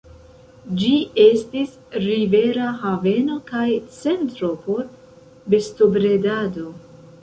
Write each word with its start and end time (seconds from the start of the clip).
Ĝi 0.79 0.87
estis 1.23 1.75
rivera 2.07 2.71
haveno 2.81 3.39
kaj 3.53 3.69
centro 4.01 4.53
por 4.67 4.85
bestobredado. 5.57 6.73